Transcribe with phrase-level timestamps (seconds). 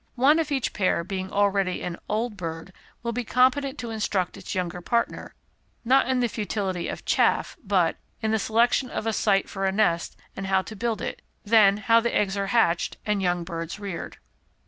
[0.15, 4.55] One of each pair being already an 'old bird,' will be competent to instruct its
[4.55, 5.35] younger partner
[5.85, 9.63] (not only in the futility of 'chaff,' but) in the selection of a site for
[9.67, 13.79] a nest and how to build it; then, how eggs are hatched and young birds
[13.79, 14.17] reared.